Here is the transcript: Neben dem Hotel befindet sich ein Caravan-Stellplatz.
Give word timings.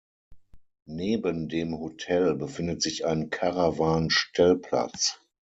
Neben 0.89 1.47
dem 1.47 1.77
Hotel 1.77 2.33
befindet 2.33 2.81
sich 2.81 3.05
ein 3.05 3.29
Caravan-Stellplatz. 3.29 5.19